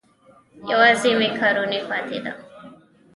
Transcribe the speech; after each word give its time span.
یوازې 0.69 1.11
مېکاروني 1.19 1.79
پاتې 1.89 2.17
ده. 2.23 2.31